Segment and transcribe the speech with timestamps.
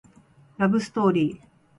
[0.57, 1.41] ラブストーリー